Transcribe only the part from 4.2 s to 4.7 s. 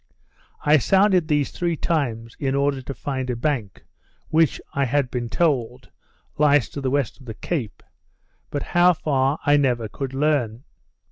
which,